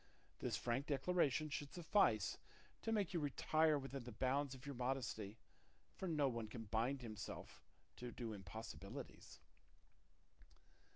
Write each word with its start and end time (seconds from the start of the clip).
This 0.39 0.57
frank 0.57 0.87
declaration 0.87 1.47
should 1.49 1.71
suffice 1.71 2.39
to 2.81 2.91
make 2.91 3.13
you 3.13 3.19
retire 3.19 3.77
within 3.77 4.03
the 4.03 4.11
bounds 4.11 4.55
of 4.55 4.65
your 4.65 4.73
modesty, 4.73 5.37
for 5.93 6.07
no 6.07 6.27
one 6.27 6.47
can 6.47 6.63
bind 6.65 7.03
himself 7.03 7.61
to 7.97 8.11
do 8.11 8.33
impossibilities." 8.33 9.37